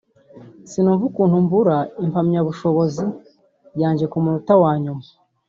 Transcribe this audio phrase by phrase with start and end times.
[0.69, 3.05] sinumva ukuntu mbura impamyabushobozi
[3.81, 5.05] yanjye ku munota wanyuma